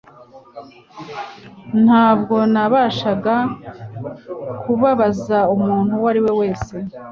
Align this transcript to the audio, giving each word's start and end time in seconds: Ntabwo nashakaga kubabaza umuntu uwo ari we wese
Ntabwo 1.83 2.35
nashakaga 2.53 3.35
kubabaza 4.61 5.37
umuntu 5.55 5.91
uwo 5.97 6.07
ari 6.11 6.19
we 6.25 6.31
wese 6.39 6.75